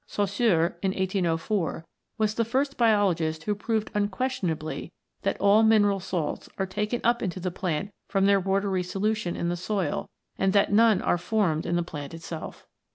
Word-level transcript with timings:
Saussure, 0.07 0.77
in 0.81 0.93
1804, 0.93 1.85
was 2.17 2.33
the 2.33 2.43
first 2.43 2.75
biologist 2.75 3.43
who 3.43 3.53
proved 3.53 3.91
unquestionably 3.93 4.91
that 5.21 5.39
all 5.39 5.61
mineral 5.61 5.99
salts 5.99 6.49
are 6.57 6.65
taken 6.65 7.01
up 7.03 7.21
into 7.21 7.39
the 7.39 7.51
plant 7.51 7.91
from 8.09 8.25
their 8.25 8.39
watery 8.39 8.81
solution, 8.81 9.35
in 9.35 9.49
the 9.49 9.55
soil, 9.55 10.09
and 10.39 10.53
that 10.53 10.73
none 10.73 11.03
are 11.03 11.19
formed 11.19 11.67
in 11.67 11.75
the 11.75 11.83
plant 11.83 12.15
itself. 12.15 12.65